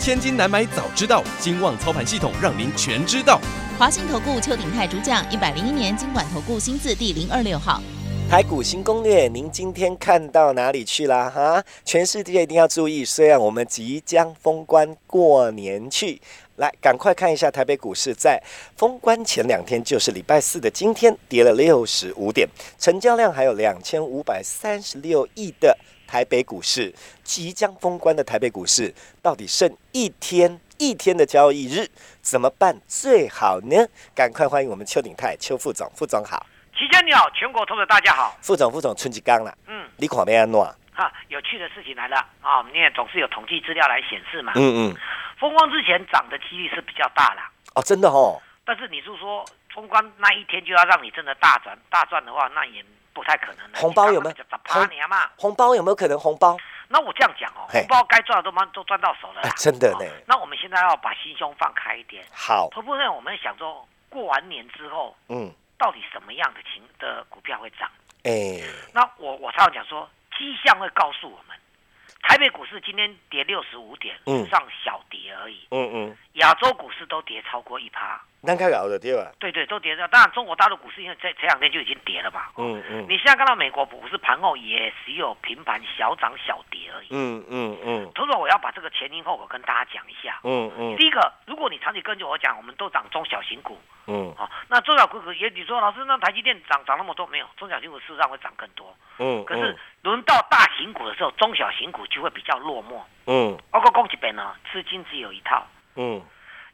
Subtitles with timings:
[0.00, 3.40] 千金难买早知道，金旺操盘系统让您全知道。
[3.76, 7.82] 华信投顾邱鼎泰主讲，一百零一年经管投顾新字第零二六号。
[8.30, 11.28] 台股新攻略，您今天看到哪里去啦？
[11.28, 16.20] 哈，全世界一定要注意，虽然我们即将封关过年去，
[16.58, 18.40] 来赶快看一下台北股市，在
[18.76, 22.48] 封关前两天，就是礼拜四的今天，跌了六十五点，
[22.78, 25.76] 成交量还有两千五百三十六亿的
[26.06, 31.88] 台北股市，即将封关的台北股市，到底剩一天一天的交易日，
[32.20, 33.76] 怎么办最好呢？
[34.14, 36.44] 赶快欢迎我们邱鼎泰邱副总，副总好。
[36.76, 38.36] 齐家你好，全国投资者大家好。
[38.42, 40.64] 副总，副总，春吉刚了，嗯，你看没安诺？
[40.92, 42.58] 哈，有趣的事情来了啊！
[42.72, 44.52] 你也总是有统计资料来显示嘛。
[44.56, 44.96] 嗯嗯，
[45.38, 53.78] 风光之前涨的几率是比较大啦，哦，真的哦，但是你是说风光那一天就要让你真的大赚大赚的话，那也不太可能了。
[53.78, 55.30] 红包有没有八年嘛？
[55.36, 56.56] 红包有没有可能红包？
[56.88, 59.42] 那我这样讲哦，嘿红包该赚的都帮都赚到手了。
[59.56, 62.24] 真的呢哦那我们现在要把心胸放开一点。
[62.32, 67.88] 好，头部呢，我们想说过完年之后，嗯，到底什么样的情的股票会涨？
[68.24, 68.60] 哎，
[68.92, 71.56] 那我我常常讲说，迹象会告诉我们，
[72.22, 75.66] 台北股市今天跌六十五点，嗯上小跌而已。
[75.70, 79.32] 嗯嗯，亚洲股市都跌超过一趴，咱看搞的对吧？
[79.38, 80.06] 对对，都跌的。
[80.08, 82.46] 当然，中国大陆股市因为这这两天就已经跌了嘛。
[82.56, 87.08] 嗯嗯你现在看到美国股市盘后也只有平盘小涨小跌而已。
[87.10, 90.40] 嗯嗯嗯同时，我要把这个前因后果跟大家讲一下。
[90.44, 93.78] 嗯嗯第一个，如果你长期跟着我讲，我们都涨中小型股，
[94.10, 97.46] 嗯好，那中小股股也你说老师，那台积电涨涨那么多没有？
[97.58, 98.96] 中小型股事实上会涨更多。
[99.18, 103.02] 嗯，可是轮到大型股的时候，中小型股就会比较落寞。
[103.26, 105.66] 嗯包括供给边呢，资金只有一套，
[105.96, 106.22] 嗯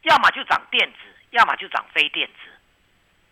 [0.03, 0.99] 要么就涨电子，
[1.31, 2.51] 要么就涨非电子，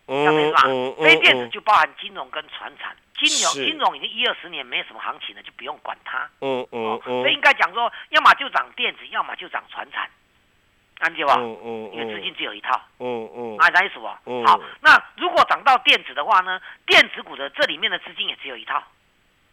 [0.08, 0.62] 嗯这样没错吧？
[0.66, 6.28] 嗯非电子就包含金融跟船产，金融金融已经一二十年没有什么行情了，就不用管它。
[6.40, 10.10] 嗯嗯哦，嗯，所以应该讲说，要么就涨电子，要么就涨船产，
[11.02, 11.34] 安解吧？
[11.36, 13.56] 嗯嗯因为资金只有一套，嗯嗯。
[13.58, 14.08] 啊，啥意思不？
[14.26, 14.46] 嗯。
[14.46, 18.80] 好，那如果涨到电子的话呢，电子股的这里面的资金也只有一套，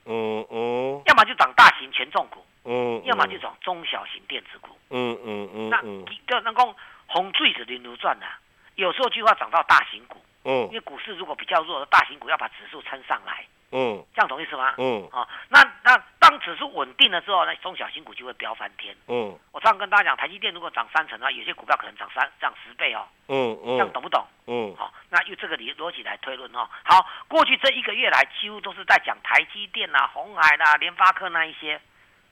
[0.05, 1.01] 嗯嗯。
[1.05, 4.77] 要么就涨大型权重股，嗯，要么就涨中小型电子股。
[4.91, 6.05] 嗯嗯嗯那嗯。
[6.11, 6.75] 一个那讲
[7.07, 8.27] 红坠子轮流转呐，
[8.75, 10.69] 有时候就要涨到大型股，嗯。
[10.69, 14.73] 因嗯为股市如果比较弱，大型股要把指数撑上来，嗯这样懂意思吗？
[14.77, 18.95] 嗯哦，那那当指数稳定了之后，那中小型股就会飙翻天。
[19.07, 24.25] 嗯我常常跟大家讲，台积电如果涨三成的话，有些股票可能涨三涨十倍哦，嗯嗯这样嗯懂不懂？
[24.47, 26.67] 嗯好、那用这个理逻辑来推论哦。
[26.83, 31.79] 好，过去这一个月来，几乎都是在讲台积电啦、红海啦、联发科那一些。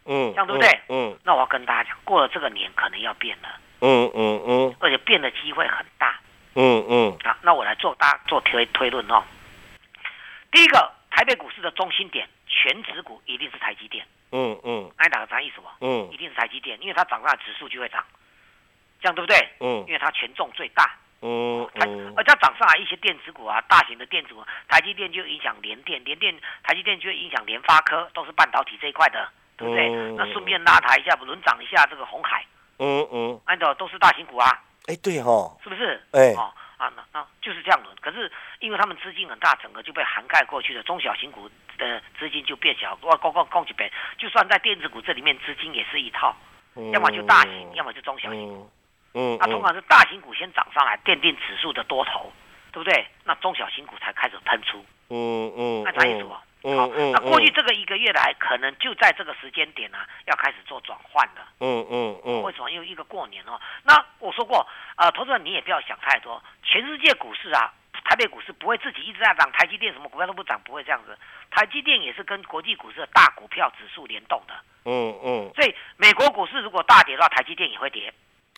[0.10, 3.50] 嗯，这样对不对嗯那我要跟大家讲，过了这个年可能要变了，
[3.82, 6.18] 嗯嗯嗯而且变的机会很大
[6.56, 7.38] 嗯嗯啊。
[7.42, 9.22] 那我来做大做推推论哦。
[10.50, 14.06] 第一个，台北股市的中心点，全指股一定是台积电。
[14.32, 15.68] 嗯嗯挨打个啥意思不？
[15.84, 18.06] 嗯一定是台积电，因为它涨上来指数就会涨，
[19.02, 19.36] 这样对不对？
[19.60, 20.96] 嗯因为它权重最大。
[21.24, 29.88] 嗯它嗯而它涨上来一些电子股啊，大型的电子股，台积电就影响联电，联电台积电就会影响联发科，都是半导体这一块的，对不对？
[29.90, 32.46] 嗯那顺便拉抬一下，轮涨一下这个红海，
[32.78, 36.00] 嗯嗯，按照都是大型股啊，哎对哦，是不是？
[36.12, 37.96] 哎哦啊，那那就是这样轮。
[38.02, 42.98] 可是因为他们资金很大，整个就被涵盖过去的中小型股的资金就变小。
[43.02, 46.36] 我公公供几倍，就算在电子股这里面，资金也是一套，
[46.94, 48.54] 要么就大型，要么就中小型。
[48.54, 48.70] 嗯
[49.14, 52.32] 嗯那通常是大型股先涨上来，奠定指数的多头，
[52.72, 53.08] 对不对？
[53.24, 56.36] 那中小型股才开始喷出，嗯嗯那啥意思不？
[56.64, 61.48] 好，嗯嗯那过去这个一个月来，可能就在这个时间点呢、要开始做转换了。
[61.60, 62.70] 嗯嗯嗯为什么？
[62.70, 63.60] 因为一个过年哦。
[63.84, 67.72] 那我说过，呃，投资人你也不要想太多，全世界股市啊，
[68.04, 71.18] 台北股市不会自己一直在涨，台积电什么股票都不涨，不会这样子。
[71.52, 74.54] 台积电也是跟国际股市的大股票指数联动的，
[74.86, 78.14] 嗯嗯所以美国股市如果大跌的话，台积电也会跌，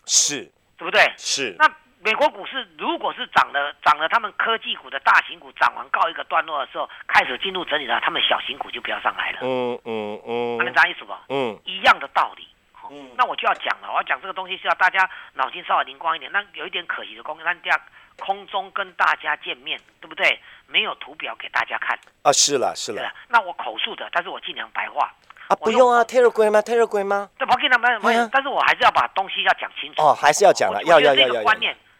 [0.05, 1.13] 是对不对？
[1.17, 1.69] 是那
[2.01, 9.39] 美国股市如果是涨了涨了，他们科技股的大型股涨完告一个段落的时候，开始进入整理了，他们小型股就不要上来了。
[9.41, 11.13] 嗯嗯嗯那能啥意思不？
[11.27, 12.47] 嗯一样的道理。
[12.91, 16.31] 嗯那我就要讲了，我要讲这个东西是要大家脑筋稍微灵光一点。
[16.31, 17.79] 那有一点可惜的，公那第二
[18.17, 20.39] 空中跟大家见面，对不对？
[20.65, 23.13] 没有图表给大家看，啊是了是了？
[23.27, 25.13] 那我口述的，但是我尽量白话。
[25.49, 27.29] 啊，不用啊，Telegram 吗？Telegram 吗？
[27.37, 30.01] 对，不给他们，对啊但是我还是要把东西要讲清楚。
[30.01, 31.43] 哦，还是要讲了，要要要要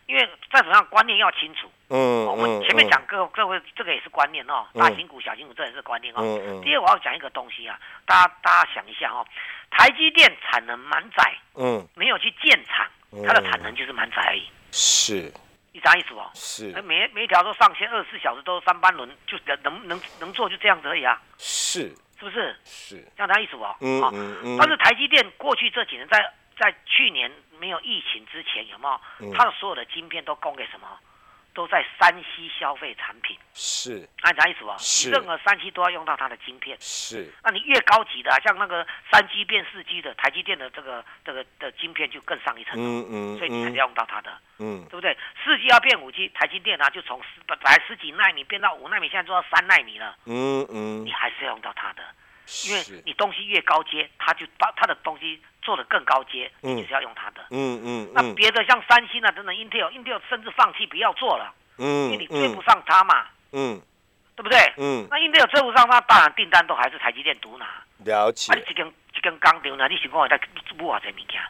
[0.09, 1.71] 因为再怎么样观念要清楚。
[1.89, 4.81] 嗯哦我们前面讲各各位这个也是观念哦，嗯。
[4.81, 6.17] 大型股、小型股这也是观念哦。
[6.21, 6.61] 嗯嗯。
[6.63, 9.23] 第二，我要讲一个东西啊，大家大家想一下哦，
[9.69, 12.87] 台积电产能满载，嗯，没有去建厂，
[13.23, 15.31] 它的产能就是满载而已，是。
[15.73, 16.27] 一张意思哦？
[16.33, 16.71] 是。
[16.73, 21.95] 那每每一条都上线，二十四小时都三班轮，就能能能做就这样子而已啊，是。
[22.17, 22.57] 是不是？
[22.65, 23.75] 是，这样的意思哦。
[23.79, 24.09] 嗯哦。
[24.11, 29.01] 嗯嗯，但是台积电过去这几年在在去年没有疫情之前，有没有？
[29.19, 30.87] 嗯它的所有的晶片都供给什么？
[31.51, 34.75] 都在山西消费产品，是按啥意思哦？
[34.77, 36.77] 是任何山西都要用到它的晶片。
[36.79, 45.17] 是那你越高级的、啊，像那个三 G 变四 G 的，台积电的这个这个的晶片就更上一层楼，嗯嗯所以你还是嗯要用到它的，嗯对不对？
[45.43, 52.03] 四 G 要变五 G，台积电啊就从十本来十几纳米变到五纳米，现在做到三纳米了，嗯嗯你，还是要用到它的，
[52.67, 57.45] 因为你东西越高阶，他就把他的东西做的更高阶，嗯你就是要用他的。
[57.51, 63.81] 嗯嗯那嗯别的像三星啊等等，Intel，Intel 甚至放弃不要做了，嗯因为嗯你追不嗯上它嘛，嗯
[64.35, 64.57] 对不对？
[64.77, 67.67] 嗯，那 Intel 追不上它，当然订单都还是台积电独拿。
[68.05, 70.39] 了解啊，你解，一根一根钢条呢，你想讲在
[70.77, 71.41] mua 偌济物件，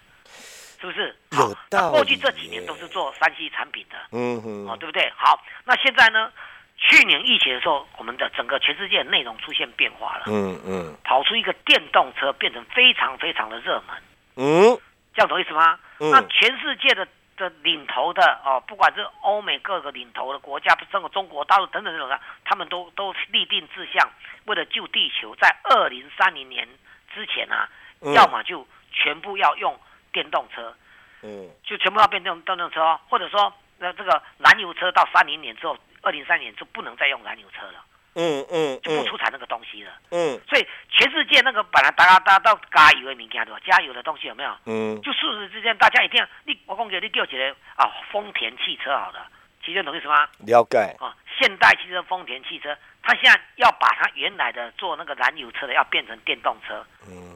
[0.82, 1.16] 是不是？
[1.32, 5.12] 有好那道过去理这几年都是做三 C 产品的，嗯哦，对不对？
[5.16, 6.32] 好，那现在呢？
[6.80, 10.96] 去年疫情的时候，我们的整个全世界的内容出现变化了，嗯嗯。
[11.04, 13.96] 跑出一个电动车，变成非常非常的热门，
[14.38, 14.80] 嗯。
[15.14, 15.78] 这样懂意思吗？
[16.00, 16.10] 嗯。
[16.10, 17.06] 那全世界的
[17.36, 24.10] 的领头的哦，不管是欧美各个领头的国家，包括中国大陆等等这种的，他们都都立定志向，
[24.46, 26.68] 为了救地球，在二零三零年
[27.14, 27.70] 之前啊，
[28.02, 28.14] 嗯。
[28.14, 29.78] 要么就全部要用
[30.14, 30.74] 电动车，
[31.24, 31.50] 嗯。
[31.64, 37.84] 就全部要变成电动车哦，或者说那这个燃油车到三零年之后，二零三年就不能再用燃油车了，
[38.16, 39.92] 嗯嗯就不出产那个东西了。
[40.12, 43.60] 嗯所以全世界那个本来大家大家到加油的物件对吧？
[43.66, 44.56] 加油的东西有没有？
[44.66, 49.28] 嗯就瞬时之间，大家一定要你我讲给你叫起来啊，丰田汽车好了，
[49.64, 50.28] 其实懂意思吗？
[50.40, 57.36] 了解，啊，现代汽车、丰田汽车，它现在要把它原来的做那个燃油车的，要变成电动车，嗯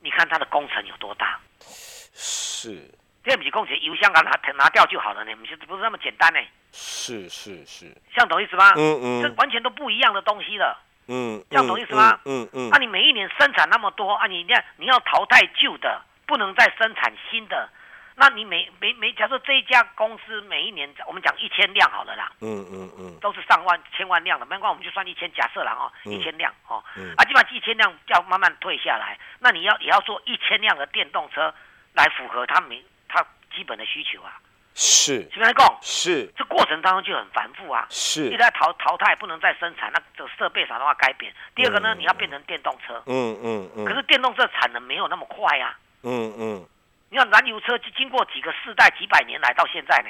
[0.00, 1.38] 你看它的工程有多大？
[1.60, 2.90] 是
[3.24, 6.40] 这不是工程油箱给它拿拿掉就好了呢，不是不是那么简单呢？
[6.80, 8.72] 是是是，这样懂意思吗？
[8.76, 9.22] 嗯嗯。
[9.22, 10.78] 这完全都不一样的东西了。
[11.08, 12.20] 嗯，这样懂意思吗？
[12.24, 17.68] 嗯嗯那、你每一年生产那么多啊，你那你要淘汰旧的，不能再生产新的。
[18.14, 23.18] 那你每每每，假设这一家公司每一年，我们讲一千辆好了啦，嗯嗯嗯。
[23.20, 26.12] 都是上万、千万辆的，没关系，我们就算一千，假设啦哦，嗯。
[26.12, 27.12] 一千辆哦，嗯。
[27.16, 31.52] 啊，基本上一千辆要慢慢退下来，那你要也要做一千辆的电动车
[31.94, 34.38] 来符合它每它基本的需求啊，
[34.78, 35.28] 是。
[35.32, 35.78] 是不是讲？
[35.82, 36.32] 是。
[36.36, 41.34] 这过程当中就很繁复啊，一是直，在淘淘汰，不能再生产，那这设备啥的话改变。
[41.56, 41.98] 第二个呢，嗯。
[41.98, 46.64] 你要变成电动车，嗯嗯嗯，可是电动车产能没有那么快呀、嗯嗯。
[47.10, 50.08] 你看燃油车经过几个世代、几百年来到现在呢，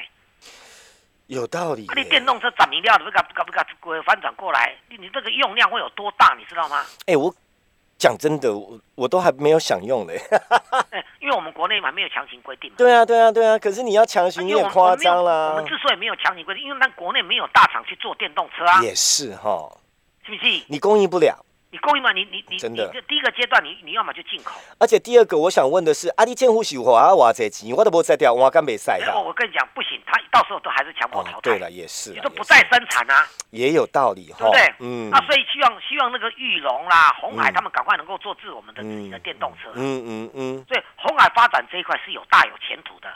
[1.28, 3.62] 有道理啊，你，电动车涨明料的，不搞搞不搞
[3.94, 6.84] 给翻转过来，你你这个用量会有多大，你知道吗？
[7.06, 7.34] 哎，我
[7.98, 10.16] 讲真的，我我都还没有想用嘞。
[10.90, 12.76] 欸， 因为我们国内嘛没有强行规定嘛。
[12.78, 13.58] 对啊，对啊，对啊。
[13.58, 15.66] 可是你要强行，你也夸张啦我啦们。
[15.66, 19.68] 之所以没有强行规定，因为那国内没有大厂去做电动车啊，也是哈，
[20.24, 20.64] 是不是？
[20.68, 21.44] 你供应不了。
[21.70, 24.58] 你供应嘛，你你你真的你这第一个阶段，你你要么就进口。
[24.78, 29.24] 而且第二个，我想问的是，啊，你政府是花偌济钱，我都不在掉，我敢没晒的，我。
[29.28, 31.36] 我跟你讲，不行，他到时候都还是强迫淘汰。
[31.36, 34.38] 哦对了，也是啦，你都不再生产啊，也有道理哈。
[34.38, 34.74] 对不对？
[34.80, 39.74] 嗯啊，所以希望希望那个玉龙啦、红海嗯他们赶快能够做自我们的自己的电动车啊。
[39.76, 43.08] 嗯嗯嗯，所以红海发展这一块是有大有前途的，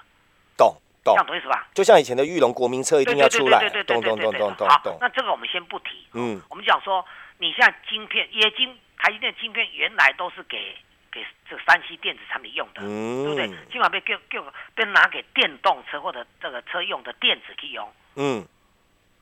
[0.59, 1.27] 懂懂这样。
[1.27, 1.67] 懂意思吧？
[1.73, 6.07] 就像以前的玉龙国民车一定要出来对对，对咚对对对咚咚咚咚好，那这个我们先不提。
[6.13, 7.03] 嗯我们讲说，
[7.43, 10.77] 你像晶片，液晶台积电晶片原来都是给
[11.11, 13.49] 给这个山西电子产品用的，对不对？
[13.49, 13.67] 嗯？
[13.73, 14.41] 今晚被给给
[14.77, 17.93] 被拿给电动车或者这个车用的电子去用。
[18.15, 18.47] 嗯。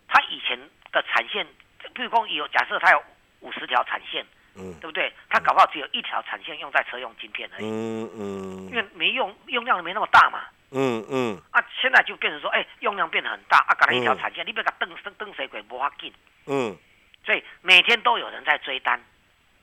[0.06, 0.58] 它以前
[0.92, 1.46] 的产线，
[1.94, 3.02] 譬如说有假设它有
[3.40, 4.22] 五十条产线，
[4.54, 4.74] 嗯。
[4.80, 5.10] 对不对？
[5.30, 8.68] 它搞不好只有一条产线用在车用晶片而已，嗯嗯。
[8.68, 10.44] 因为没用用量没那么大嘛。
[10.72, 11.40] 嗯嗯。
[11.52, 14.18] 啊，现在就变成说，哎，用量变得很大，啊，搞了一条嗯。
[14.18, 16.12] 产线，你别给蹬蹬蹬谁鬼不法紧，
[16.44, 16.76] 嗯
[17.30, 19.00] 所以每天都有人在追单，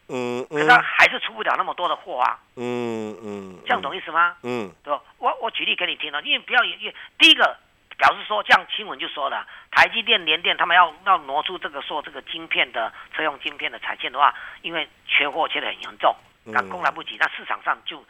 [0.08, 4.38] 嗯可是他还是出不了那么多的货啊，嗯嗯，这样懂意思吗？
[4.44, 4.72] 嗯。
[4.86, 5.02] 对吧？
[5.18, 7.58] 我我举例给你听了，因为不要因为第一个
[7.98, 16.16] 表示说，这样新闻就说了，台积电、联电他们要要挪出这个说这个晶片的车用晶片的产线的话，因为缺货缺得很严重，
[16.54, 18.02] 赶工来不及，那市场上就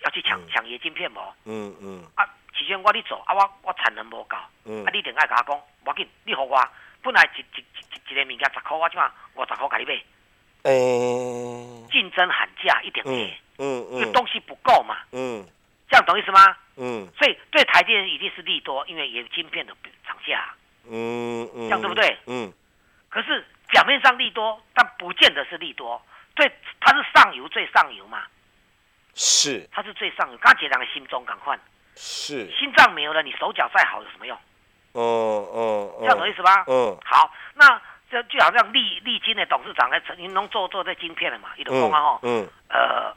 [0.00, 0.48] 要去抢嗯。
[0.48, 1.20] 抢液晶片不？
[1.44, 2.02] 嗯嗯。
[2.14, 2.24] 啊，
[2.56, 4.34] 期间我你做啊，我我产能不够，
[4.64, 4.82] 嗯。
[4.86, 6.58] 啊，你一定爱甲我讲，无要紧，你互我，
[7.04, 10.02] 本来一一一一个物件十箍，我即马五十箍甲你买，
[10.62, 13.12] 诶，竞争喊价一点会，
[13.58, 15.46] 嗯嗯因为东西不够嘛，嗯。
[15.90, 16.56] 这样懂意思吗？
[16.76, 17.06] 嗯。
[17.16, 19.76] 所以对台积电一定是利多，因为也晶片的
[20.08, 20.48] 涨价。
[20.88, 22.16] 嗯嗯，这样对不对？
[22.26, 22.50] 嗯。
[23.10, 26.00] 可是表面上利多，但不见得是利多。
[26.34, 28.24] 对，它是上游最上游嘛，
[29.14, 29.68] 是。
[29.70, 30.38] 它是最上游。
[30.38, 31.56] 刚刚讲的心中赶快，
[31.94, 34.36] 是，心脏没有了，你手脚再好有什么用？
[34.94, 36.64] 嗯嗯，这样懂意思吧？
[36.68, 43.12] 嗯好，那这就好像利利金的董事长来陈云龙做做这晶片了嘛，一种公啊吼，嗯呃，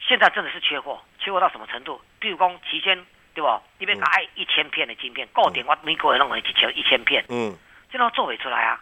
[0.00, 2.00] 现在真的是缺货，缺货到什么程度？
[2.18, 2.96] 比如讲期间
[3.34, 3.60] 对不？
[3.78, 7.54] 你别拿一千片的晶片，够点我美国人弄了一千一千片，嗯，
[7.90, 8.80] 这都做不出来啊，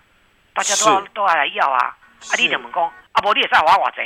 [0.52, 2.84] 大家都要都要来要啊，啊，你怎么讲？
[2.84, 4.02] 啊，不，你也在我我这，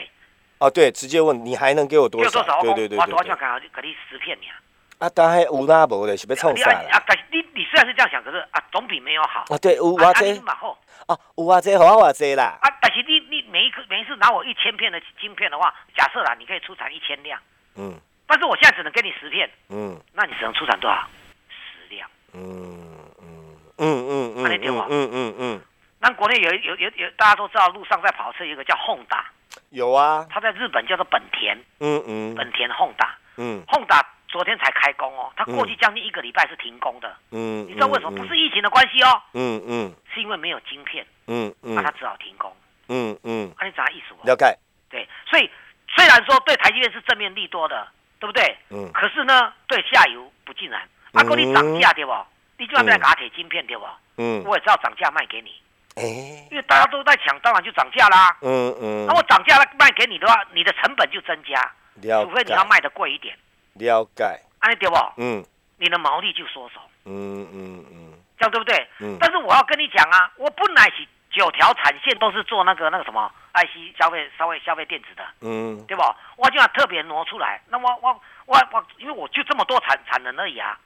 [0.58, 2.46] 哦对，直接问你还能给我多少就多？
[2.46, 2.60] 少？
[2.60, 3.14] 对对对对对。
[3.14, 4.54] 我就看给你十片呀。
[4.98, 6.80] 啊，当然有那无的是要创你啥啦？
[6.90, 9.40] 啊啊，但是你你虽然是这样想，可是啊，总比没有好。
[9.48, 17.40] 啊对，有啊啊啊这你嘛好哦有啊这好啊我这啦，啊，但是你你每一颗每一次拿我一千片的晶片的话，假设啦，你可以出产一千辆，
[17.74, 17.98] 嗯。
[18.28, 19.98] 但是我现在只能给你十片，嗯。
[20.12, 21.08] 那你只能出产多少？
[21.48, 22.08] 十辆。
[22.32, 24.86] 嗯嗯嗯嗯嗯啊你听我。
[24.88, 25.60] 嗯嗯嗯，
[25.98, 29.24] 那国内有有有有，大家都知道路上在跑车有一个叫 Honda，
[29.70, 32.34] 有啊，它在日本叫做本田，嗯嗯。
[32.36, 33.08] 本田 Honda。
[33.36, 33.64] 嗯。
[33.66, 38.16] Honda 昨天才开工哦，它过去将近一个礼拜是停工的，嗯，你知道为什么？
[38.16, 42.54] 不是疫情的关系哦，嗯嗯是因为没有晶片，嗯嗯那它嗯只好停工。
[42.88, 44.24] 嗯嗯，那，你咋意思哦？
[44.24, 44.56] 了解，
[44.90, 45.50] 对，所以
[45.88, 47.88] 虽然说对台积电是正面利多的，
[48.20, 48.56] 对不对？
[48.70, 50.80] 嗯可是呢，对下游不尽然。
[51.12, 52.12] 啊，哥你涨价对不？
[52.58, 53.84] 你就要来嗯打铁晶片对不？
[54.18, 55.54] 嗯，我也知道涨价卖给你，
[55.96, 56.02] 哎，
[56.50, 58.36] 因为大家都在抢，当然就涨价啦。
[58.42, 61.60] 嗯嗯那，我涨价卖给你的话，你的成本就增加，
[62.02, 63.36] 了除非你要，卖的贵一点，
[63.78, 64.24] 了解，
[64.60, 64.96] 安尼对不？
[65.16, 65.44] 嗯
[65.80, 68.86] 你的毛利就缩手，嗯嗯嗯这样对不对？
[69.00, 76.02] 嗯但是我要跟你讲啊，我本来是九条产线都是做那个那个什么 IC 消费消费消费电子的，嗯对不？
[76.36, 77.60] 我就要特别挪出来。
[77.68, 80.76] 那我我我我，因为我就这么多产产能而已啊，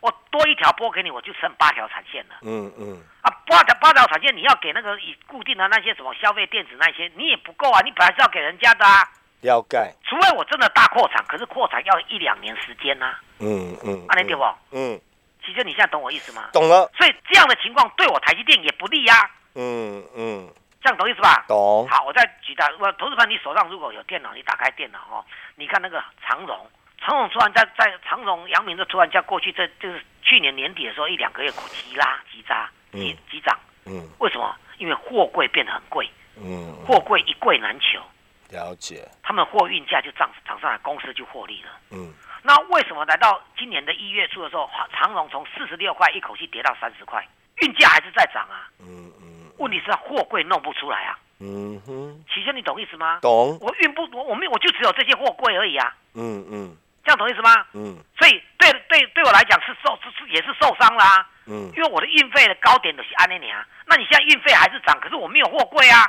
[0.00, 3.30] 我多一条拨给你，我就剩八条产线了嗯嗯，啊。
[3.46, 9.08] 八条八条产线，你要给那个以固定的那些什么消费电子那些，你也不够啊，你本来是要给人家的啊。
[9.44, 14.42] 了解，除非我真的大扩产，可是扩产要一两年时间呐、嗯嗯，啊，你对不？
[14.72, 14.98] 嗯，
[15.44, 16.48] 其实你现在懂我意思吗？
[16.52, 20.48] 懂了，所以这样的情况对我台积电也不利呀、嗯嗯，
[20.80, 21.44] 这样懂意思吧？
[21.46, 25.24] 懂，好，我再举大，我投资盘，你手上如果有电脑，你打开电脑哦，
[25.56, 26.66] 你看那个长荣，
[26.98, 33.30] 长荣突然在在长荣、阳明就突然在过去这就是去年年底的时候一两个月急拉急扎急嗯。
[33.30, 34.08] 急涨，嗯。
[34.20, 34.56] 为什么？
[34.78, 38.00] 因为货柜变得很贵，嗯，货柜一柜难求，
[38.54, 41.70] 了解，他们货运价就涨涨上来，公司就获利了。
[41.90, 42.14] 嗯。
[42.42, 47.26] 那为什么来到今年的一月初的时候，长荣从四十六块一口气跌到三十块，
[47.62, 48.68] 运价还是在涨啊？
[48.80, 51.18] 嗯嗯问题是货柜弄不出来啊。
[51.40, 53.18] 嗯哼，启轩，你懂意思吗？
[53.20, 56.76] 懂，我运不我我没有我就只有这些货柜而已啊，嗯嗯。
[57.02, 57.66] 这样懂意思吗？
[57.72, 57.98] 嗯。
[58.18, 61.70] 所以对对对我来讲是受是是也是受伤啦、嗯。
[61.76, 66.06] 因为我的运费的高点都是安那年啊，那你现在运费还是涨，可是我没有货柜啊，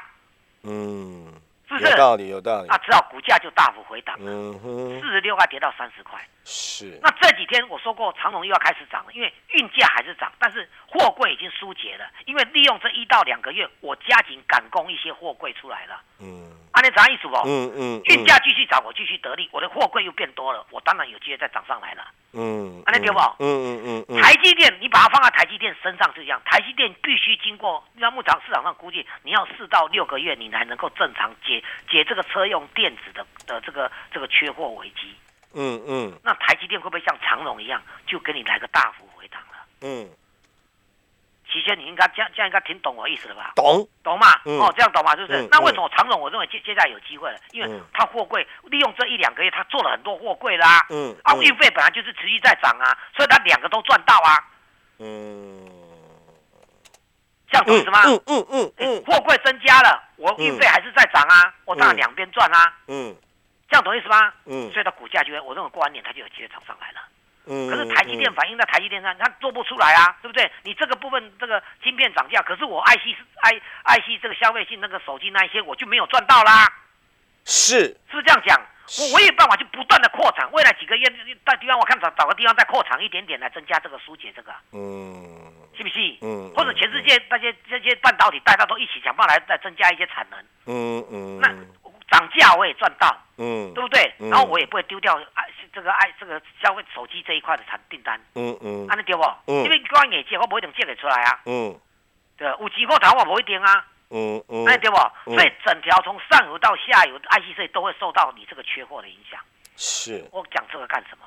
[0.63, 1.24] 嗯，
[1.67, 1.89] 是不是？
[1.91, 6.19] 有道理，有道理啊，，只要股价就大幅回档，嗯哼，四十六块跌到三十块。
[6.45, 15.99] 是，那这几天我说过，长隆又要开始涨了，因为运价还是涨，但是货柜已经疏解了，因为利用这一到两个月，我加紧赶工一些货柜出来了。
[16.21, 17.35] 嗯按你啥意思不？
[17.47, 22.05] 嗯嗯，运价继续涨，我继续得利，我的货柜又变多了，我当然有机会再涨上来了。
[22.33, 35.15] 嗯，安尼对不嗯嗯嗯嗯，台积电，你把它放在台积电身上是这样，台积电必须经过，那目前市场上估计你要四到六个月，你才能够正常解解这个车用电子的的这个这个缺货危机。
[35.55, 39.57] 嗯嗯那台积电会不会像长荣一样，就给你来个大幅回档了？
[39.81, 40.09] 嗯，
[41.49, 43.53] 其实你应该这样这样应该挺懂我意思了吧？
[43.55, 44.27] 懂，懂嘛？
[44.45, 45.15] 嗯哦，这样懂嘛？
[45.15, 45.41] 是不是？
[45.41, 47.39] 嗯那为什么长荣我认为接接下来有机会了？
[47.51, 54.43] 因为嗯它货柜利用这一两个月，他做了很多货柜啦、嗯啊，嗯运费本来就是持续在涨啊，所以他两个都赚到啊，
[54.99, 55.69] 嗯，
[57.49, 58.01] 这样懂意思吗？
[58.05, 63.15] 嗯嗯嗯哎嗯货柜增加了，我运费还是在涨啊，我当然嗯两边赚啊，嗯
[63.69, 64.33] 这样懂意思吗？
[64.45, 67.01] 嗯所以它股价就会，我认为过完年它就有机会涨上来了。
[67.47, 70.51] 嗯，可是台积电反映在台积电上，它做不出来啊，对不对？
[70.63, 73.53] 你这个部分这个晶片涨价，可是我 IC 是 I
[73.97, 76.67] IC 这个消费性那个手机那一些我就没有赚到啦，
[77.45, 77.79] 是，
[78.09, 78.59] 是不是这样讲？
[78.99, 81.07] 我我有办法就不断的扩产，未来几个月
[81.43, 85.99] 到地方我看找找个地方再扩产一点点来增加这个疏解这个，嗯是不是？
[86.21, 91.47] 嗯，或者全世界那些这些半导体大家都一起想办法来再增加一些产能，嗯嗯，那
[92.11, 94.13] 涨价我也赚到，嗯对不对？
[94.19, 99.23] 嗯然后我也不会丢掉爱这个爱这个消费手机这一块的产订单，嗯嗯安尼对不？
[99.47, 101.77] 嗯因为光眼借我不一定借给出来啊，嗯
[102.37, 104.97] 对吧，有机会谈我不一定啊，嗯嗯哎，对不？
[105.27, 109.39] 嗯所以整条从上游到下游，IC 设计都会受到你这个缺货的影响。
[109.75, 111.25] 是，我讲这个干什么？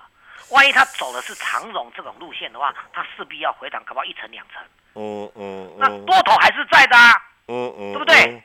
[0.51, 4.63] 万一他走的是长荣这种路线的话，他势必要回档，搞不好一层两层。
[4.95, 7.13] 嗯嗯那嗯多头还是在的啊，
[7.49, 8.43] 嗯嗯，对不对？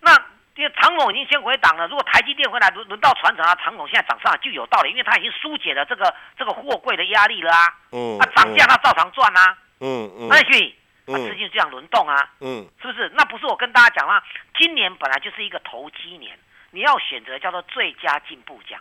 [0.00, 0.12] 那
[0.56, 7.74] 因为长荣已经先回档了，如果台积电回来轮轮到船长啊，长荣现在涨上来就有道理，因为它已经疏解了这个这个货柜的压力了啊。
[7.90, 10.74] 嗯，那涨价它照常赚啊，嗯嗯那去，
[11.06, 13.10] 那嗯资金就这样轮动啊，嗯是不是？
[13.16, 14.22] 那不是我跟大家讲啦，
[14.56, 16.38] 今年本来就是一个投机年，
[16.70, 18.80] 你要选择叫做最佳进步奖，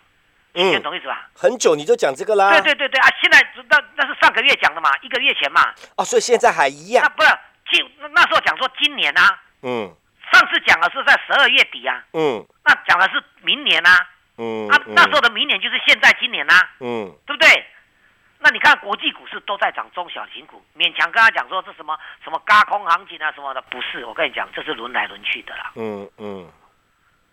[0.54, 1.28] 你嗯，懂意思吧？
[1.36, 3.10] 很久你就讲这个啦，对对对对啊！
[3.20, 7.30] 现在那那是上个月讲的嘛，一个月前嘛，哦，所以现在还一样，那不是
[7.72, 9.92] 今那那时候讲说今年啊，嗯
[10.34, 12.44] 上次讲的是在十二月底啊，嗯。
[12.66, 17.16] 那讲的是明年啊，嗯，啊那时候的明年就是现在今年啊，嗯。
[17.26, 17.66] 对不对？
[18.40, 25.72] 那你看国际股市都在涨中小型股，勉强跟他讲说这什么什么嘎空行情啊什么的，不是，我跟你讲，这是轮来轮去的啦。
[25.76, 26.52] 嗯嗯。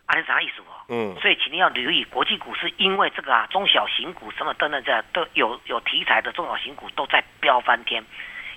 [0.06, 0.78] 啊，你啥意思哦？
[0.88, 1.16] 嗯。
[1.20, 8.04] 所以请你要留意国际股市，因为这个啊，中小型股什么等等这都有有题材的中小型股都在飙翻天，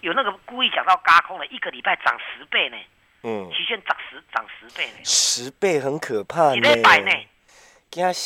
[0.02, 2.78] 有那个故意讲到嘎空的，一个礼拜涨十倍呢，
[3.24, 7.12] 嗯，期限涨十涨十倍呢，十倍很可怕几呢，倍百呢，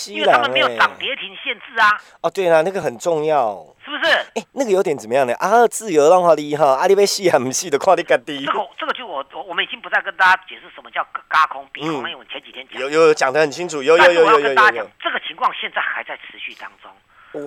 [0.10, 3.66] 因为他们没有涨跌停限制啊，哦，对啦，那个很重要。
[3.84, 4.12] 是不是？
[4.36, 5.34] 哎，那个有点怎么样呢？
[5.36, 8.52] 啊，自由让话你哈，啊，你要死还不死的，看你家己这。
[8.52, 12.90] 个这个就我我我们已经不再跟大家解释什么叫嘎空比空，嗯因为我前几天讲有。
[12.90, 16.92] 有讲的很清楚，有有有有有有跟大家讲，这个情况现在还在持续当中。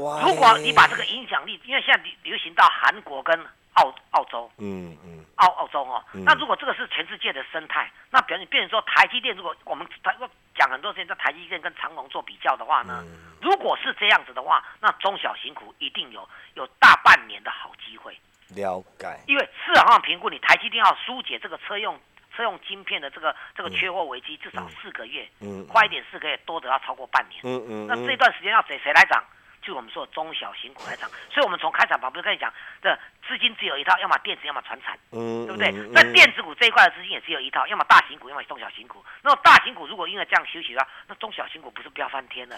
[0.03, 3.39] 哇如果你把这个影响力，因为现在流流行到韩国跟
[3.75, 6.25] 澳澳洲，嗯嗯澳澳洲哦，嗯。
[6.25, 10.15] 那如果这个是全世界的生态，那表示变成说台积电，如果我们台
[10.55, 13.37] 讲很多时间在台积电跟长隆做比较的话呢，嗯。
[13.41, 18.17] 如果是这样子的话，那中小型股一定有有大半年的好机会，
[18.55, 19.09] 了解。
[19.27, 21.99] 因为市场上评估你台积电要疏解这个车用
[22.37, 25.67] 车用晶片的这个这个缺货危机，至少四个月，嗯。
[25.67, 27.41] 快一点四个月，多的要超过半年。
[27.45, 29.25] 嗯嗯那这段时间要谁谁来涨？
[29.71, 32.93] 就我们说中小型股来涨，所以我们从开场白不是跟你讲这
[33.29, 35.93] 资金只有一套，要么电子，要么传产，嗯对不对嗯？
[35.93, 39.05] 那电子股这一块的资金也只有一套，要么大型股，要么中小型股。
[39.23, 42.57] 那么大型股如果因为这样休息的话，那中小型股不是飙翻天了？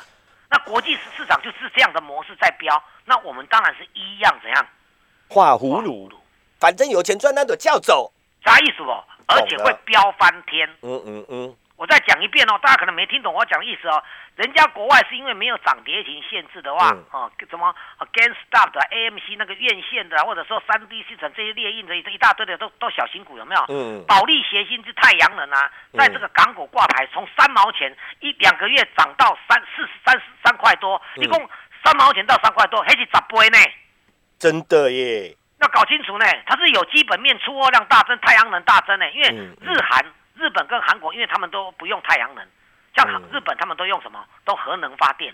[0.48, 4.66] 那国际市场就是这样的模式在飙，那我们当然是一样怎样？
[5.28, 6.10] 画葫芦，
[6.58, 8.10] 反正有钱赚那就叫走。
[8.42, 9.04] 啥意思哦？
[9.28, 10.66] 而且会飙翻天。
[10.80, 14.00] 嗯嗯嗯我再讲一遍哦，大家可能没听懂我讲的意思哦。
[14.36, 17.74] 人家国外是因为没有涨跌停限制的话，嗯哦，什么
[18.12, 23.66] g a i n s t o p 的 AMC 那个院线的，或者说三 D 系统这些列印的一大堆的都都小型股有没有？
[23.70, 25.68] 嗯保利协鑫是太阳能啊，
[25.98, 31.36] 在这个港股挂牌，从三毛钱一两个月涨到三四三三块多，嗯一共
[31.84, 33.58] 三毛钱到三块多，还是十倍呢。
[34.38, 35.36] 真的耶。
[35.60, 39.10] 要搞清楚呢，它是有基本面出货量大增，太阳能大增呢。
[39.10, 39.28] 因为
[39.60, 40.04] 日韩、
[40.42, 42.44] 日本跟韩国，因为他们都不用太阳能，
[42.96, 44.24] 像日本他们都用什么？
[44.44, 45.32] 都核能发电。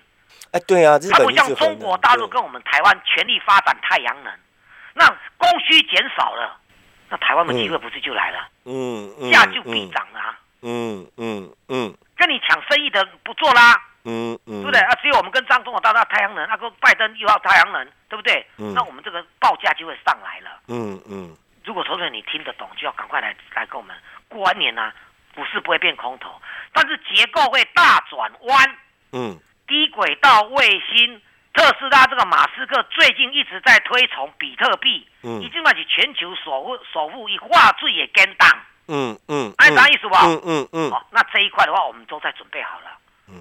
[0.52, 4.32] 哎，对啊，日它不像中国大陆跟我们台湾全力发展太阳能，
[4.92, 6.60] 那供需减少了，
[7.08, 10.38] 那台湾的机会不是就来了，嗯嗯价就必涨了啊。
[10.60, 14.80] 嗯嗯嗯跟你抢生意的不做啦，嗯嗯，对不对？
[14.80, 18.46] 啊，只有我们跟张总统到到太阳能，那个拜登又要太阳能，对不对？
[18.58, 20.60] 嗯那我们这个报价就会上来了。
[20.68, 23.96] 嗯嗯如果投资人你听得懂，就要赶快来来跟我们
[24.28, 24.92] 过完年呢、
[25.34, 26.30] 股市不会变空头，
[26.72, 28.76] 但是结构会大转弯。
[29.12, 29.38] 嗯。
[29.66, 31.20] 低轨道卫星，
[31.52, 35.42] 特斯拉这个马斯克最近一直在推崇比特币，嗯。
[35.42, 38.48] 已经把起全球首富首富以话最也跟当，
[38.88, 40.22] 嗯嗯，哎，啥意思吧？
[40.24, 40.90] 嗯嗯嗯。
[40.90, 42.86] 哦，那这一块的话，我们都在准备好了。
[43.28, 43.34] 嗯。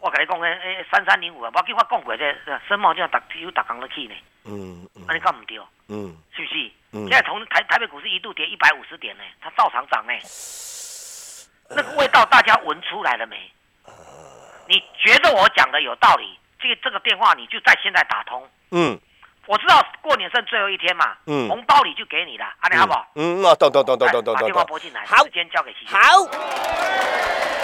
[0.00, 4.14] 我跟你讲，诶诶，三三零五啊，我跟我讲过这这深茂这样打有打工的去呢，
[4.46, 6.70] 嗯啊，你讲唔对，嗯是不是？
[6.92, 10.12] 嗯现在从台台北股市一度跌一百五十点呢，它照常涨呢。
[11.68, 13.36] 那个味道大家闻出来了没？
[14.66, 16.38] 你觉得我讲的有道理？
[16.60, 18.48] 这个这个电话你就在现在打通。
[18.70, 18.98] 嗯
[19.46, 23.10] 我知道过年剩最后一天嘛，嗯红包里就给你了，阿亮好不好？
[23.14, 25.98] 嗯，哦，懂懂懂懂来懂懂把电话拨进来，好时间交给齐先。
[25.98, 27.59] 好。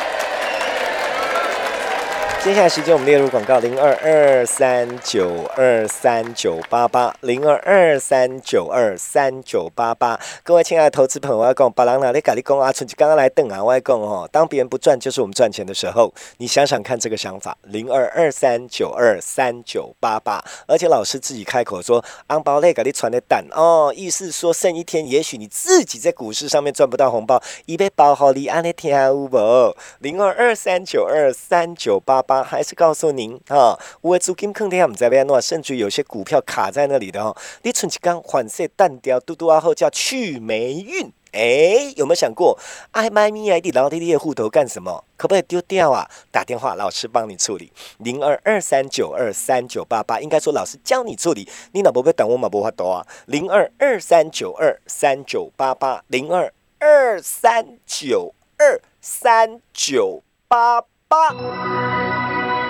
[2.46, 16.14] 接下来时间我们列入广告零二二三九二三九八八零二二三九二三九八八，各位亲爱的投资朋友，我要讲，巴郎哪里咖喱公啊，春节刚刚来等啊，我要讲哦，当别人不赚，就是我们赚钱的时候。
[16.36, 29.74] 你想想看这个想法，零二二三九二三九八八，而且老师自己开口说，安包类咖喱传的蛋哦，意思说剩一天，也许你自己在股市上面赚不到红包，一被包好你安尼听有无？
[29.98, 41.12] 零二二三九二三九八八，还是告诉您啊，我的资金坑天唔知要安怎，甚至有些股票卡在那里的哦，你存一刚黄色淡掉，嘟嘟啊后叫去霉运。
[41.32, 42.58] 哎，有没有想过
[42.92, 45.04] ，i m i ID 然后 T T 的户头干什么？
[45.18, 46.08] 可不可以丢掉啊？
[46.30, 47.70] 打电话，老师帮你处理。
[47.98, 51.46] 零二二三九二三九八八，应该说老师教你处理。
[51.72, 53.06] 你老婆不要等我嘛，不法多啊。
[53.26, 62.05] 零二二三九二三九八八，零二二三九二三九八八。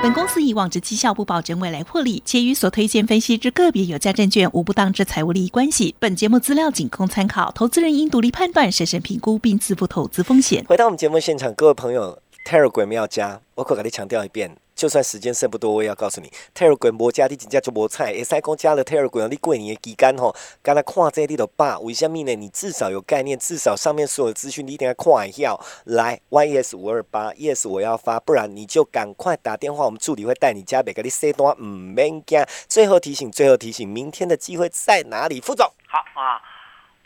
[0.02, 5.96] 本公司以往之绩效不保证未来获利，且与所推荐分析之个别有价证券无不当之财务利益关系。
[5.98, 10.64] 本节目资料仅供参考，投资人应独立判断、审慎评估并自负投资风险。
[10.68, 14.56] 回到我们节目现场，各位朋友，Telegram 要加，我可给你强调一遍。
[14.76, 18.12] 就算时间剩不多，我也要告诉你，Telegram 无加你真正就无菜。
[18.12, 21.78] 会使讲加了 Telegram，你过年的期间吼，刚才看这里都罢。
[21.78, 22.34] 为什么呢？
[22.36, 25.58] 你至少有概念，至少上面所有资讯你一定要看一下。
[25.84, 32.44] 来，YES 五二八，Yes 我要发，不然你就赶快打电话，我们助理会带你加，别给你塞单，唔免惊。
[32.68, 35.40] 最后提醒，最后提醒，明天的机会在哪里？
[35.40, 36.55] 副总，好啊。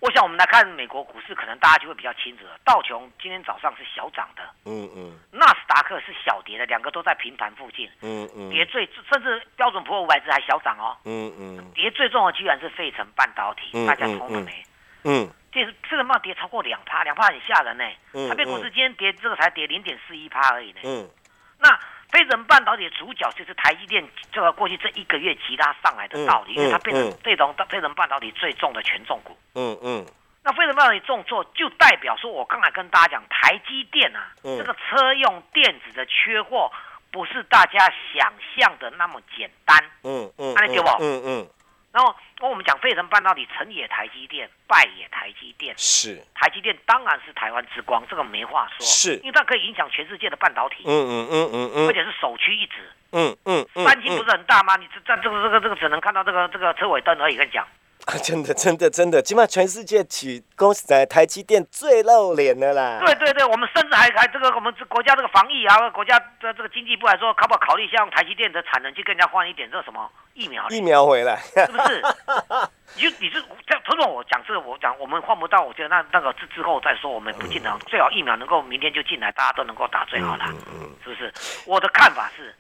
[0.01, 2.59] 我想我们来看美国股市，可能大家就会比较清楚了。
[2.65, 14.65] 道琼今天早上是小涨的，嗯嗯，纳斯达克是小跌的，两个都在平盘附近，嗯嗯，跌最甚至标准普尔五百只还小涨哦，嗯嗯，跌最重的居然是费城半导体，大家通了没？
[15.05, 17.85] 嗯，这是这个嘛跌超过两趴，两趴很吓人呢。
[18.29, 20.81] 台北股市今天跌这个才跌零点四一趴而已呢。
[22.21, 29.35] 飞人半导体的主角就是台积电，这个过去这一个月急拉上来的道理，因为它变成这种飞人半导体最重的权重股。
[29.55, 30.07] 嗯嗯。
[30.45, 36.71] 那飞人半导体重挫，就代表说我刚才跟大家讲，台积电啊，这个车用电子的缺货
[37.11, 37.79] 不是大家
[38.13, 39.79] 想象的那么简单。
[40.03, 40.55] 嗯嗯。
[40.55, 40.91] 看得见不？
[41.01, 41.49] 嗯嗯。
[41.93, 45.75] 然后，跟我们讲，费城半导体成也台积电，败也台积电。
[45.77, 48.87] 是，台积电当然是台湾之光，这个没话说。
[48.87, 50.85] 是，因为它可以影响全世界的半导体。
[50.87, 52.89] 嗯嗯嗯嗯嗯，而且是首屈一指。
[53.11, 53.85] 嗯嗯嗯。
[53.85, 54.77] 三星不是很大吗？
[54.77, 57.67] 你这这这个这个这个只能看到这个这个车尾灯而已，跟你讲。
[58.23, 63.01] 真的，真的，真的，起码全世界起公司在台积电最露脸的啦。
[63.05, 70.69] 对对对，我们甚至还还这个我们国家这个防疫啊，国家的这个经济部来说，可不可考虑像台积电的产能去更加换一点这什么疫苗？
[70.71, 72.03] 疫苗回来，是不是？
[72.97, 80.45] 你就你是这样，同我讲这个，我讲我们换不到，我觉得那那个之之后再说，我们不进场，最好疫苗能够明天就进来，大家都能够打最好了，
[81.05, 81.33] 是不是？
[81.67, 82.55] 我的看法是。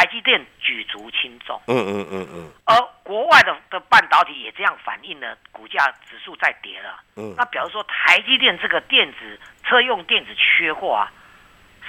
[0.00, 11.12] 台积电举足轻重，嗯嗯嗯嗯，而国外的的半导体也这样反映了，股价指数在跌了，嗯，那表示说台积电这个电子车用电子缺货啊，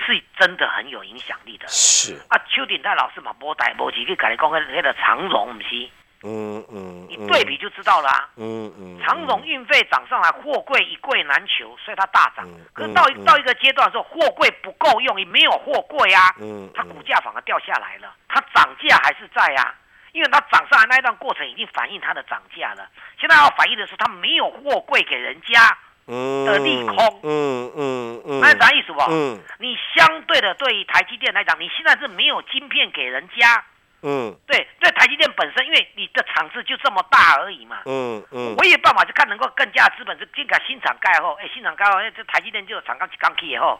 [0.05, 2.15] 是真的很有影响力的，是。
[2.27, 5.89] 啊，邱鼎泰老师嘛，波带波几个改讲个那个长荣不是。
[6.23, 8.29] 嗯嗯，你对比就知道了啊。
[8.35, 12.47] 嗯嗯，长荣运费涨上来，货柜一柜难求，所以它大涨。
[12.73, 16.33] 可是到到一个阶段的时候，货柜不够用，也没有货柜啊。
[16.39, 19.73] 嗯，它股价反而掉下来了，它涨价还是在啊，
[20.11, 22.87] 因为它涨上来那一段过程已经反映它的涨价了。
[23.19, 27.19] 现在要反映的是它没有货柜给人家的利空。
[27.23, 28.99] 嗯嗯嗯，那啥意思不？
[29.09, 33.63] 嗯，你相对的对于台积电来讲，你现在是没有晶片给人家。
[34.03, 37.81] 嗯，对，对，台积电本身，因为你的厂子就这么大而已嘛。
[37.85, 43.79] 嗯嗯，唯一办法就看能够更加资本，就进个新厂盖后，哎，新厂盖后，哎，这台积电就有厂刚刚起以后。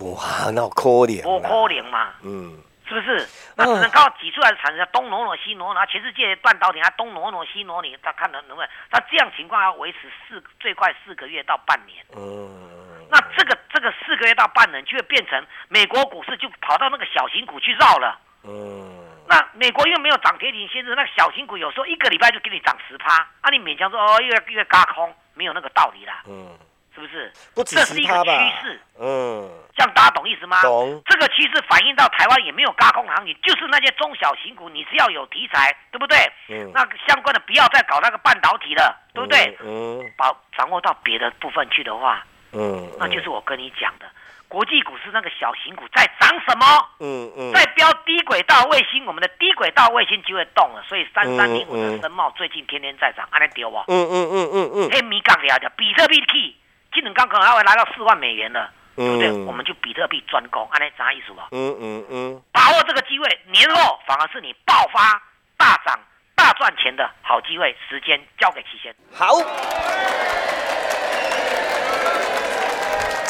[0.00, 1.22] 哇，那可怜。
[1.22, 2.14] 不可怜嘛。
[2.22, 3.28] 嗯，是不是？
[3.56, 8.68] 那只能靠挤出来的产能，东挪挪西挪挪，全世界半导体还东挪挪西挪你他看能能不能？
[8.90, 12.04] 他这样情况要维持四最快四个月到半年。
[12.16, 13.06] 嗯。
[13.08, 18.18] 那这个这个四个月到半年就会变成美国股市就跑到那个小型股去绕了。
[18.42, 18.99] 嗯。
[19.30, 26.58] 那美国因为没有涨跌停限制，那小型股有时候一个礼拜就给你涨十趴，啊，你勉强说哦，越越嘎空，没有那个道理啦，嗯，
[26.92, 27.32] 是不是？
[27.54, 30.60] 不止这是一个趋势，嗯，这样大家懂意思吗？
[30.62, 31.00] 懂。
[31.06, 36.18] 这个趋势反映到台湾也没有嘎空行情，就是那些中小型股，你是要有题材，对不对？
[36.48, 36.72] 嗯。
[36.74, 39.56] 那相关的不要再搞那个半导体了，对不对？
[39.62, 40.04] 嗯。
[40.16, 44.06] 把掌握到别的部分去的话，嗯，那就是我跟你讲的。
[44.50, 46.66] 国际股市那个小型股在涨什么？
[46.98, 50.82] 嗯嗯，在标低轨道卫星，我们的低轨道卫星就会动了。
[50.88, 53.76] 所以三三零五的深茂最近天天在涨，安尼丢不？
[53.86, 54.90] 嗯嗯嗯嗯嗯。
[54.90, 56.56] 黑米杠聊的，比特币 key，
[56.92, 59.30] 今年刚可能还会来到四万美元了，对不对？
[59.30, 61.40] 我们就比特币专攻，安尼啥意思不？
[61.52, 62.42] 嗯嗯嗯。
[62.52, 65.22] 把握这个机会，年后反而是你爆发
[65.56, 65.96] 大涨
[66.34, 67.76] 大赚钱的好机会。
[67.88, 68.92] 时间交给齐先。
[69.14, 69.28] 好。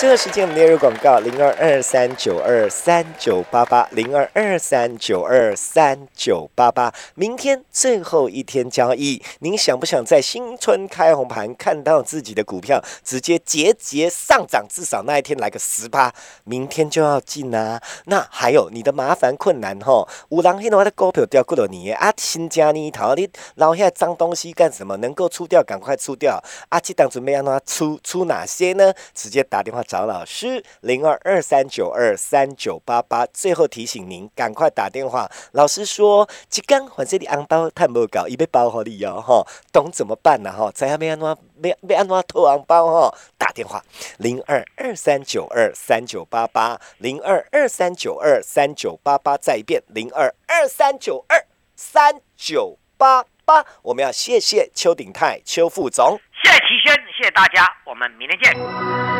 [0.01, 6.91] 这个时间我们列入广告零二二三九二三九八八零二二三九二三九八八。
[7.15, 14.65] 明天最后一天交易，您想不想在新春开红盘看到自己的股票直接节节上涨？
[14.71, 16.11] 至少那一天来个十八，
[16.45, 17.79] 明天就要进啊！
[18.07, 24.97] 那还有你的麻烦困难吼，五郎黑的话的股票掉过了你啊，新加你头你捞下脏东西干什么？
[24.97, 26.81] 能够出掉赶快出掉啊！
[26.81, 28.95] 这档准备让他出出哪些呢？
[29.15, 29.85] 直接打电话。
[29.91, 35.29] 找老师零二二三九二三九八八，最后提醒您赶快打电话。
[35.51, 40.71] 老师说，即刚还这里红包太无搞，已被包好你哦哈，懂怎么办呢哈？
[40.73, 43.19] 在下面安怎要要安怎偷红包哈？
[43.37, 43.83] 打电话
[44.19, 53.67] 零二二三九二三九八八零二二三九二三九八八，再一遍零二二三九二三九八八。
[53.83, 59.20] 我们要谢谢邱鼎泰邱副总，谢谢齐轩，谢谢大家，我们明天见。